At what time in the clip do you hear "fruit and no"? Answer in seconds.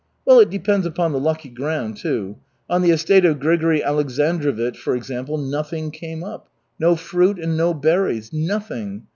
6.95-7.75